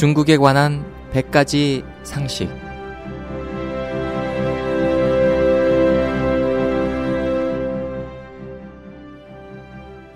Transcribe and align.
중국에 0.00 0.38
관한 0.38 0.82
100가지 1.12 1.84
상식. 2.06 2.48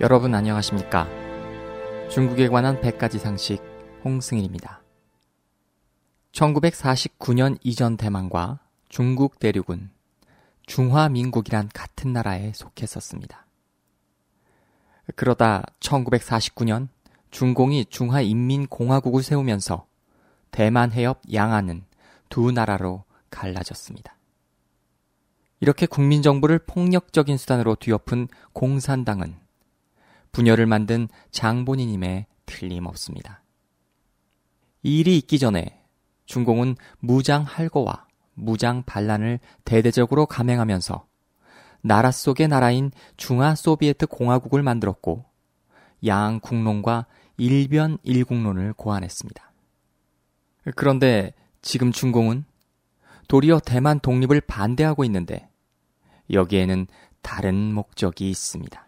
여러분 0.01 0.33
안녕하십니까? 0.33 1.07
중국에 2.09 2.47
관한 2.47 2.81
100가지 2.81 3.19
상식 3.19 3.61
홍승일입니다. 4.03 4.81
1949년 6.31 7.59
이전 7.61 7.95
대만과 7.95 8.61
중국 8.89 9.37
대륙은 9.37 9.91
중화민국이란 10.65 11.69
같은 11.71 12.11
나라에 12.11 12.53
속했었습니다. 12.55 13.45
그러다 15.15 15.63
1949년 15.79 16.87
중공이 17.35 17.87
중화인민공화국을 17.87 19.21
세우면서 19.21 19.85
대만 20.51 20.93
해협 20.93 21.19
양안은 21.33 21.83
두 22.29 22.53
나라로 22.53 23.03
갈라졌습니다. 23.29 24.15
이렇게 25.59 25.85
국민정부를 25.85 26.59
폭력적인 26.59 27.35
수단으로 27.35 27.75
뒤엎은 27.75 28.29
공산당은 28.53 29.35
분열을 30.31 30.65
만든 30.65 31.09
장본인임에 31.31 32.27
틀림없습니다. 32.45 33.43
이 34.83 34.99
일이 34.99 35.17
있기 35.17 35.37
전에 35.37 35.83
중공은 36.27 36.77
무장 36.99 37.43
할거와 37.43 38.07
무장 38.33 38.83
반란을 38.83 39.41
대대적으로 39.65 40.25
감행하면서 40.25 41.05
나라 41.81 42.11
속의 42.11 42.47
나라인 42.47 42.91
중화 43.17 43.55
소비에트 43.55 44.07
공화국을 44.07 44.63
만들었고 44.63 45.25
양 46.05 46.39
국론과 46.39 47.07
일변 47.37 47.97
일국론을 48.03 48.73
고안했습니다. 48.73 49.51
그런데 50.75 51.33
지금 51.61 51.91
중공은 51.91 52.45
도리어 53.27 53.59
대만 53.59 53.99
독립을 53.99 54.41
반대하고 54.41 55.03
있는데 55.05 55.49
여기에는 56.31 56.87
다른 57.21 57.73
목적이 57.73 58.29
있습니다. 58.29 58.85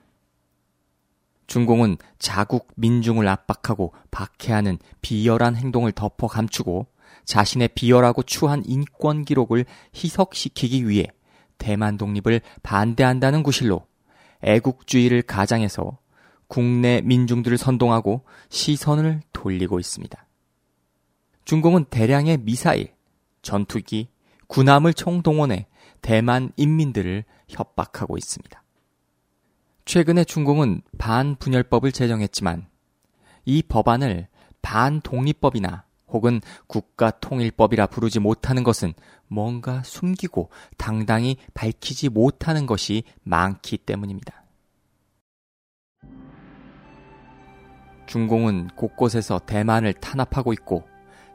중공은 1.47 1.97
자국 2.19 2.67
민중을 2.75 3.27
압박하고 3.27 3.93
박해하는 4.11 4.77
비열한 5.01 5.55
행동을 5.55 5.91
덮어 5.91 6.27
감추고 6.27 6.87
자신의 7.25 7.69
비열하고 7.69 8.23
추한 8.23 8.63
인권 8.65 9.25
기록을 9.25 9.65
희석시키기 9.95 10.87
위해 10.87 11.07
대만 11.57 11.97
독립을 11.97 12.41
반대한다는 12.63 13.43
구실로 13.43 13.87
애국주의를 14.41 15.23
가장해서 15.23 15.97
국내 16.47 17.01
민중들을 17.01 17.57
선동하고 17.57 18.23
시선을 18.49 19.21
돌리고 19.33 19.79
있습니다. 19.79 20.25
중공은 21.45 21.85
대량의 21.85 22.39
미사일, 22.39 22.93
전투기, 23.41 24.09
군함을 24.47 24.93
총동원해 24.93 25.67
대만 26.01 26.51
인민들을 26.57 27.23
협박하고 27.47 28.17
있습니다. 28.17 28.63
최근에 29.85 30.25
중공은 30.25 30.81
반분열법을 30.97 31.91
제정했지만 31.91 32.67
이 33.45 33.63
법안을 33.63 34.27
반독립법이나 34.61 35.85
혹은 36.09 36.41
국가통일법이라 36.67 37.87
부르지 37.87 38.19
못하는 38.19 38.63
것은 38.63 38.93
뭔가 39.27 39.83
숨기고 39.83 40.49
당당히 40.77 41.37
밝히지 41.53 42.09
못하는 42.09 42.65
것이 42.65 43.03
많기 43.23 43.77
때문입니다. 43.77 44.43
중공은 48.07 48.69
곳곳에서 48.75 49.39
대만을 49.45 49.93
탄압하고 49.93 50.53
있고 50.53 50.87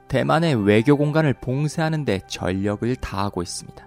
대만의 0.09 0.67
외교 0.67 0.97
공간을 0.97 1.35
봉쇄하는 1.35 2.05
데 2.05 2.21
전력을 2.27 2.95
다하고 2.97 3.43
있습니다. 3.43 3.87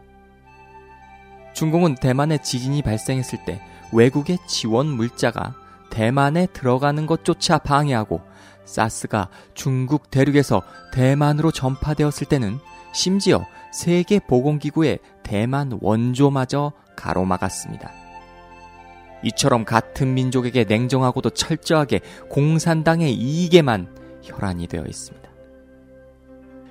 중공은 1.53 1.95
대만에 1.95 2.37
지진이 2.37 2.81
발생했을 2.81 3.45
때 3.45 3.61
외국의 3.91 4.39
지원 4.47 4.87
물자가 4.87 5.55
대만에 5.89 6.47
들어가는 6.47 7.05
것조차 7.05 7.59
방해하고 7.59 8.21
사스가 8.65 9.29
중국 9.53 10.09
대륙에서 10.09 10.63
대만으로 10.91 11.51
전파되었을 11.51 12.27
때는 12.27 12.59
심지어 12.93 13.45
세계보건기구의 13.71 14.99
대만 15.23 15.77
원조마저 15.81 16.71
가로막았습니다. 16.95 18.04
이처럼 19.25 19.65
같은 19.65 20.13
민족에게 20.13 20.63
냉정하고도 20.63 21.31
철저하게 21.31 22.01
공산당의 22.29 23.13
이익에만 23.13 23.93
혈안이 24.21 24.67
되어 24.67 24.85
있습니다. 24.87 25.29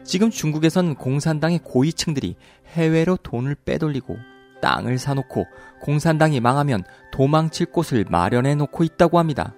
지금 0.04 0.31
중국에선 0.31 0.94
공산당의 0.94 1.60
고위층들이 1.65 2.37
해외로 2.69 3.16
돈을 3.16 3.56
빼돌리고 3.65 4.16
땅을 4.62 4.98
사놓고 4.98 5.47
공산당이 5.82 6.41
망하면 6.41 6.84
도망칠 7.12 7.66
곳을 7.66 8.04
마련해 8.09 8.54
놓고 8.54 8.84
있다고 8.84 9.19
합니다. 9.19 9.54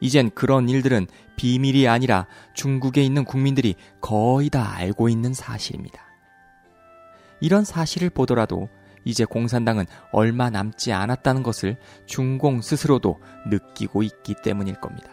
이젠 0.00 0.30
그런 0.30 0.68
일들은 0.68 1.06
비밀이 1.36 1.86
아니라 1.86 2.26
중국에 2.54 3.02
있는 3.02 3.24
국민들이 3.24 3.74
거의 4.00 4.50
다 4.50 4.74
알고 4.76 5.08
있는 5.08 5.32
사실입니다. 5.34 6.02
이런 7.40 7.64
사실을 7.64 8.10
보더라도 8.10 8.68
이제 9.04 9.24
공산당은 9.24 9.86
얼마 10.12 10.50
남지 10.50 10.92
않았다는 10.92 11.42
것을 11.42 11.76
중공 12.06 12.60
스스로도 12.60 13.18
느끼고 13.48 14.02
있기 14.02 14.34
때문일 14.42 14.80
겁니다. 14.80 15.10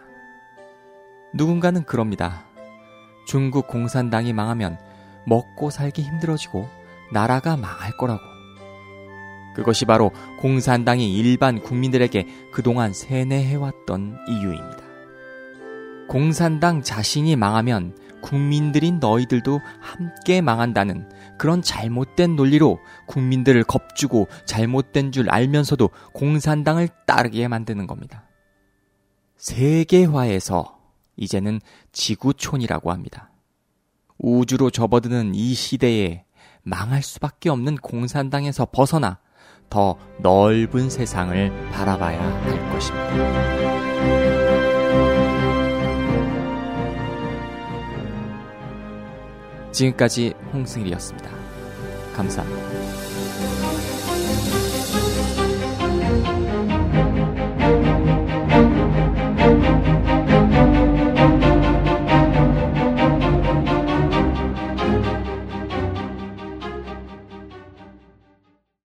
누군가는 1.34 1.84
그럽니다. 1.84 2.46
중국 3.28 3.68
공산당이 3.68 4.34
망하면 4.34 4.78
먹고 5.26 5.70
살기 5.70 6.02
힘들어지고 6.02 6.68
나라가 7.12 7.58
망할 7.58 7.92
거라고. 7.98 8.22
그것이 9.56 9.86
바로 9.86 10.12
공산당이 10.40 11.18
일반 11.18 11.62
국민들에게 11.62 12.28
그동안 12.54 12.94
세뇌해왔던 12.94 14.18
이유입니다. 14.30 14.88
공산당 16.08 16.84
자신이 16.84 17.36
망하면 17.36 17.98
국민들인 18.22 19.00
너희들도 19.00 19.60
함께 19.80 20.42
망한다는 20.42 21.10
그런 21.38 21.62
잘못된 21.62 22.36
논리로 22.36 22.80
국민들을 23.08 23.64
겁주고 23.64 24.28
잘못된 24.46 25.12
줄 25.12 25.30
알면서도 25.30 25.90
공산당을 26.14 26.90
따르게 27.06 27.48
만드는 27.48 27.88
겁니다. 27.88 28.24
세계화에서 29.38 30.80
이제는 31.16 31.60
지구촌이라고 31.92 32.92
합니다. 32.92 33.32
우주로 34.18 34.70
접어드는 34.70 35.36
이 35.36 35.54
시대에 35.54 36.26
망할 36.64 37.02
수밖에 37.02 37.50
없는 37.50 37.76
공산당에서 37.78 38.68
벗어나 38.72 39.20
더 39.70 39.98
넓은 40.20 40.90
세상을 40.90 41.72
바라봐야 41.72 42.22
할 42.22 42.72
것입니다. 42.72 44.47
지금까지 49.78 50.34
홍승일이었습니다. 50.54 51.30
감사합니다. 52.16 52.87